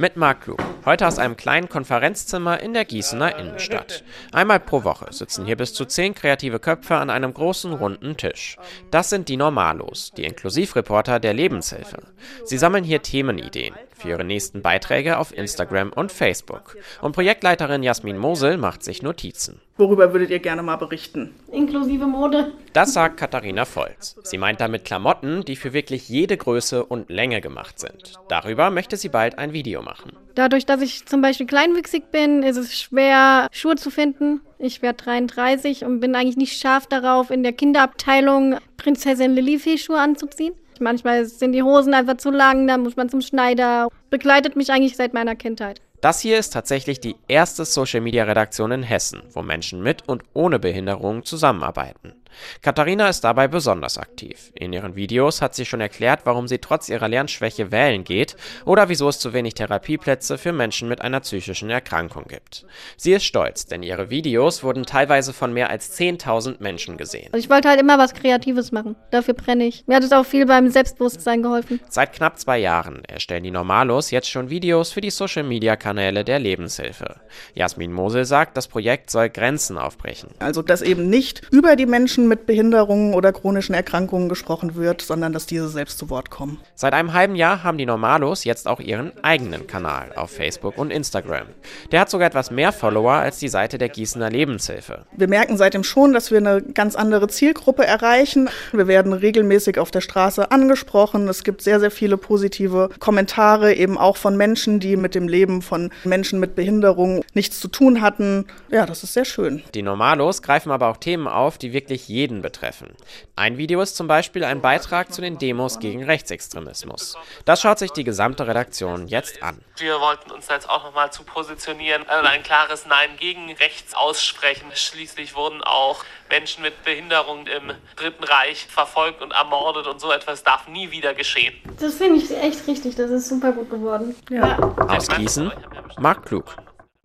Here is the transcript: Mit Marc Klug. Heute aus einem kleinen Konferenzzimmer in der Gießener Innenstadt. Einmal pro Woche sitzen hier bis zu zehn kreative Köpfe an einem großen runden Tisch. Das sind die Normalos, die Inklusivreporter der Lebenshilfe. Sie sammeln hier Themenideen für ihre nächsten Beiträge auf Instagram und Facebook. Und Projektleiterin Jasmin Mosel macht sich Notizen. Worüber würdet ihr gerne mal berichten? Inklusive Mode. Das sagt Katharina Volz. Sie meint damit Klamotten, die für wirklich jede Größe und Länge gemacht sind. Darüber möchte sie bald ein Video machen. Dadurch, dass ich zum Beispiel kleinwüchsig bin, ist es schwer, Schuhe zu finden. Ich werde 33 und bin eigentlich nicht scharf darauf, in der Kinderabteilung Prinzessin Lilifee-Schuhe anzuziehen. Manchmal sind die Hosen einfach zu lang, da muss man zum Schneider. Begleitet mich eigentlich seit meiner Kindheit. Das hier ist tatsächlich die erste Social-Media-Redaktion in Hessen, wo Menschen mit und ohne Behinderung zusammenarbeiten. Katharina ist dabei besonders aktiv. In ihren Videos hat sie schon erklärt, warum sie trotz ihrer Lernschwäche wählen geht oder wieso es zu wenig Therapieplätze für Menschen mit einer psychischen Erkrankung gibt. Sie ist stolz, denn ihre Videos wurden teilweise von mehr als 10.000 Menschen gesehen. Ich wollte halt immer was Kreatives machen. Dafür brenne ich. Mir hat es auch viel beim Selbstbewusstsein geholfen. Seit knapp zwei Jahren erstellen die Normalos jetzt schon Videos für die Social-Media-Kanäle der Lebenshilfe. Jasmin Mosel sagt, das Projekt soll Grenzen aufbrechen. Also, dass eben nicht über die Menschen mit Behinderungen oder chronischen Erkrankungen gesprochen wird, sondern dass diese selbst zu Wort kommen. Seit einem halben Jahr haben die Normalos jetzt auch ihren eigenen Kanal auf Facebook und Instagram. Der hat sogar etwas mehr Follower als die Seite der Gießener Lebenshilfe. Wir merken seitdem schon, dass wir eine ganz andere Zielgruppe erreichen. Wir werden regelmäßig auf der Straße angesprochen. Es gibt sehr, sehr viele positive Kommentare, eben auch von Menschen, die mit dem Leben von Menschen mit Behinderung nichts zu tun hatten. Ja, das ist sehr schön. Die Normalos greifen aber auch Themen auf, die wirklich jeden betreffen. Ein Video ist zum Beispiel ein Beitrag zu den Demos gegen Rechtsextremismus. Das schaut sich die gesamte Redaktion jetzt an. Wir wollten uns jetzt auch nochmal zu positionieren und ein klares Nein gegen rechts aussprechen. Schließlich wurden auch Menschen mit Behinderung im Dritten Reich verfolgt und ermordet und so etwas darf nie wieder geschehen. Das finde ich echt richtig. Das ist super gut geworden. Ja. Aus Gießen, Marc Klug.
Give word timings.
Mit 0.00 0.16
Marc 0.16 0.42
Klug. 0.42 0.62
Heute 0.84 1.08
aus 1.08 1.18
einem 1.18 1.36
kleinen 1.36 1.68
Konferenzzimmer 1.68 2.60
in 2.60 2.72
der 2.72 2.84
Gießener 2.84 3.36
Innenstadt. 3.36 4.04
Einmal 4.30 4.60
pro 4.60 4.84
Woche 4.84 5.12
sitzen 5.12 5.44
hier 5.44 5.56
bis 5.56 5.74
zu 5.74 5.86
zehn 5.86 6.14
kreative 6.14 6.60
Köpfe 6.60 6.94
an 6.94 7.10
einem 7.10 7.34
großen 7.34 7.72
runden 7.72 8.16
Tisch. 8.16 8.58
Das 8.92 9.10
sind 9.10 9.28
die 9.28 9.36
Normalos, 9.36 10.12
die 10.16 10.22
Inklusivreporter 10.22 11.18
der 11.18 11.34
Lebenshilfe. 11.34 12.00
Sie 12.44 12.58
sammeln 12.58 12.84
hier 12.84 13.02
Themenideen 13.02 13.74
für 13.92 14.10
ihre 14.10 14.22
nächsten 14.22 14.62
Beiträge 14.62 15.18
auf 15.18 15.36
Instagram 15.36 15.92
und 15.92 16.12
Facebook. 16.12 16.76
Und 17.02 17.10
Projektleiterin 17.10 17.82
Jasmin 17.82 18.18
Mosel 18.18 18.56
macht 18.56 18.84
sich 18.84 19.02
Notizen. 19.02 19.60
Worüber 19.78 20.12
würdet 20.12 20.30
ihr 20.30 20.40
gerne 20.40 20.64
mal 20.64 20.74
berichten? 20.74 21.36
Inklusive 21.52 22.06
Mode. 22.06 22.52
Das 22.72 22.94
sagt 22.94 23.16
Katharina 23.16 23.64
Volz. 23.64 24.16
Sie 24.24 24.36
meint 24.36 24.60
damit 24.60 24.84
Klamotten, 24.84 25.44
die 25.44 25.54
für 25.54 25.72
wirklich 25.72 26.08
jede 26.08 26.36
Größe 26.36 26.84
und 26.84 27.08
Länge 27.08 27.40
gemacht 27.40 27.78
sind. 27.78 28.14
Darüber 28.28 28.70
möchte 28.70 28.96
sie 28.96 29.08
bald 29.08 29.38
ein 29.38 29.52
Video 29.52 29.80
machen. 29.80 30.12
Dadurch, 30.34 30.66
dass 30.66 30.82
ich 30.82 31.06
zum 31.06 31.22
Beispiel 31.22 31.46
kleinwüchsig 31.46 32.10
bin, 32.10 32.42
ist 32.42 32.56
es 32.56 32.76
schwer, 32.76 33.46
Schuhe 33.52 33.76
zu 33.76 33.90
finden. 33.90 34.40
Ich 34.58 34.82
werde 34.82 35.04
33 35.04 35.84
und 35.84 36.00
bin 36.00 36.16
eigentlich 36.16 36.36
nicht 36.36 36.58
scharf 36.58 36.88
darauf, 36.88 37.30
in 37.30 37.44
der 37.44 37.52
Kinderabteilung 37.52 38.56
Prinzessin 38.78 39.32
Lilifee-Schuhe 39.32 40.00
anzuziehen. 40.00 40.54
Manchmal 40.80 41.24
sind 41.24 41.52
die 41.52 41.62
Hosen 41.62 41.94
einfach 41.94 42.16
zu 42.16 42.30
lang, 42.30 42.66
da 42.66 42.78
muss 42.78 42.96
man 42.96 43.08
zum 43.08 43.20
Schneider. 43.20 43.88
Begleitet 44.10 44.56
mich 44.56 44.70
eigentlich 44.72 44.96
seit 44.96 45.14
meiner 45.14 45.36
Kindheit. 45.36 45.80
Das 46.00 46.20
hier 46.20 46.38
ist 46.38 46.52
tatsächlich 46.52 47.00
die 47.00 47.16
erste 47.26 47.64
Social-Media-Redaktion 47.64 48.70
in 48.70 48.82
Hessen, 48.84 49.22
wo 49.32 49.42
Menschen 49.42 49.82
mit 49.82 50.08
und 50.08 50.22
ohne 50.32 50.60
Behinderung 50.60 51.24
zusammenarbeiten. 51.24 52.14
Katharina 52.62 53.08
ist 53.08 53.22
dabei 53.22 53.48
besonders 53.48 53.98
aktiv. 53.98 54.52
In 54.54 54.72
ihren 54.72 54.96
Videos 54.96 55.42
hat 55.42 55.54
sie 55.54 55.64
schon 55.64 55.80
erklärt, 55.80 56.20
warum 56.24 56.48
sie 56.48 56.58
trotz 56.58 56.88
ihrer 56.88 57.08
Lernschwäche 57.08 57.70
wählen 57.72 58.04
geht 58.04 58.36
oder 58.64 58.88
wieso 58.88 59.08
es 59.08 59.18
zu 59.18 59.32
wenig 59.32 59.54
Therapieplätze 59.54 60.38
für 60.38 60.52
Menschen 60.52 60.88
mit 60.88 61.00
einer 61.00 61.20
psychischen 61.20 61.70
Erkrankung 61.70 62.24
gibt. 62.28 62.66
Sie 62.96 63.12
ist 63.12 63.24
stolz, 63.24 63.66
denn 63.66 63.82
ihre 63.82 64.10
Videos 64.10 64.62
wurden 64.62 64.84
teilweise 64.84 65.32
von 65.32 65.52
mehr 65.52 65.70
als 65.70 65.98
10.000 65.98 66.56
Menschen 66.60 66.96
gesehen. 66.96 67.30
Ich 67.34 67.50
wollte 67.50 67.68
halt 67.68 67.80
immer 67.80 67.98
was 67.98 68.14
Kreatives 68.14 68.72
machen. 68.72 68.96
Dafür 69.10 69.34
brenne 69.34 69.66
ich. 69.66 69.84
Mir 69.86 69.96
hat 69.96 70.04
es 70.04 70.12
auch 70.12 70.26
viel 70.26 70.46
beim 70.46 70.70
Selbstbewusstsein 70.70 71.42
geholfen. 71.42 71.80
Seit 71.88 72.12
knapp 72.12 72.38
zwei 72.38 72.58
Jahren 72.58 73.04
erstellen 73.04 73.44
die 73.44 73.50
Normalos 73.50 74.10
jetzt 74.10 74.30
schon 74.30 74.50
Videos 74.50 74.92
für 74.92 75.00
die 75.00 75.10
Social-Media-Kanäle 75.10 76.24
der 76.24 76.38
Lebenshilfe. 76.38 77.16
Jasmin 77.54 77.92
Mosel 77.92 78.24
sagt, 78.24 78.56
das 78.56 78.68
Projekt 78.68 79.10
soll 79.10 79.30
Grenzen 79.30 79.78
aufbrechen. 79.78 80.30
Also, 80.38 80.62
dass 80.62 80.82
eben 80.82 81.08
nicht 81.08 81.42
über 81.50 81.76
die 81.76 81.86
Menschen 81.86 82.17
mit 82.26 82.46
Behinderungen 82.46 83.14
oder 83.14 83.32
chronischen 83.32 83.74
Erkrankungen 83.74 84.28
gesprochen 84.28 84.74
wird, 84.74 85.02
sondern 85.02 85.32
dass 85.32 85.46
diese 85.46 85.68
selbst 85.68 85.98
zu 85.98 86.10
Wort 86.10 86.30
kommen. 86.30 86.58
Seit 86.74 86.94
einem 86.94 87.12
halben 87.12 87.36
Jahr 87.36 87.62
haben 87.62 87.78
die 87.78 87.86
Normalos 87.86 88.44
jetzt 88.44 88.66
auch 88.66 88.80
ihren 88.80 89.12
eigenen 89.22 89.66
Kanal 89.66 90.12
auf 90.16 90.30
Facebook 90.30 90.78
und 90.78 90.90
Instagram. 90.90 91.46
Der 91.92 92.00
hat 92.00 92.10
sogar 92.10 92.26
etwas 92.28 92.50
mehr 92.50 92.72
Follower 92.72 93.12
als 93.12 93.38
die 93.38 93.48
Seite 93.48 93.78
der 93.78 93.88
Gießener 93.88 94.30
Lebenshilfe. 94.30 95.04
Wir 95.16 95.28
merken 95.28 95.56
seitdem 95.56 95.84
schon, 95.84 96.12
dass 96.12 96.30
wir 96.30 96.38
eine 96.38 96.62
ganz 96.62 96.96
andere 96.96 97.28
Zielgruppe 97.28 97.86
erreichen. 97.86 98.48
Wir 98.72 98.88
werden 98.88 99.12
regelmäßig 99.12 99.78
auf 99.78 99.90
der 99.90 100.00
Straße 100.00 100.50
angesprochen. 100.50 101.28
Es 101.28 101.44
gibt 101.44 101.62
sehr, 101.62 101.80
sehr 101.80 101.90
viele 101.90 102.16
positive 102.16 102.88
Kommentare, 102.98 103.74
eben 103.74 103.98
auch 103.98 104.16
von 104.16 104.36
Menschen, 104.36 104.80
die 104.80 104.96
mit 104.96 105.14
dem 105.14 105.28
Leben 105.28 105.62
von 105.62 105.90
Menschen 106.04 106.40
mit 106.40 106.54
Behinderung 106.54 107.24
nichts 107.34 107.60
zu 107.60 107.68
tun 107.68 108.00
hatten. 108.00 108.46
Ja, 108.70 108.86
das 108.86 109.02
ist 109.02 109.14
sehr 109.14 109.24
schön. 109.24 109.62
Die 109.74 109.82
Normalos 109.82 110.42
greifen 110.42 110.72
aber 110.72 110.88
auch 110.88 110.96
Themen 110.96 111.26
auf, 111.26 111.58
die 111.58 111.72
wirklich 111.72 112.07
jeden 112.08 112.42
betreffen. 112.42 112.96
Ein 113.36 113.56
Video 113.58 113.80
ist 113.80 113.96
zum 113.96 114.08
Beispiel 114.08 114.44
ein 114.44 114.60
Beitrag 114.60 115.12
zu 115.12 115.20
den 115.20 115.38
Demos 115.38 115.78
gegen 115.78 116.04
Rechtsextremismus. 116.04 117.16
Das 117.44 117.60
schaut 117.60 117.78
sich 117.78 117.92
die 117.92 118.04
gesamte 118.04 118.46
Redaktion 118.46 119.08
jetzt 119.08 119.42
an. 119.42 119.60
Wir 119.76 120.00
wollten 120.00 120.30
uns 120.30 120.48
jetzt 120.48 120.68
auch 120.68 120.84
nochmal 120.84 121.12
zu 121.12 121.22
positionieren 121.22 122.02
und 122.02 122.08
ein 122.08 122.42
klares 122.42 122.86
Nein 122.86 123.10
gegen 123.18 123.52
rechts 123.52 123.94
aussprechen. 123.94 124.66
Schließlich 124.74 125.34
wurden 125.34 125.62
auch 125.62 126.04
Menschen 126.30 126.62
mit 126.62 126.82
Behinderung 126.84 127.46
im 127.46 127.72
Dritten 127.96 128.24
Reich 128.24 128.66
verfolgt 128.66 129.22
und 129.22 129.32
ermordet 129.32 129.86
und 129.86 130.00
so 130.00 130.12
etwas 130.12 130.42
darf 130.42 130.68
nie 130.68 130.90
wieder 130.90 131.14
geschehen. 131.14 131.54
Das 131.78 131.94
finde 131.94 132.18
ich 132.20 132.30
echt 132.36 132.66
richtig. 132.66 132.96
Das 132.96 133.10
ist 133.10 133.28
super 133.28 133.52
gut 133.52 133.70
geworden. 133.70 134.14
Ja. 134.30 134.58
Aus 134.88 135.08
Gießen, 135.08 135.52
Marc 135.98 136.26
Klug. 136.26 136.56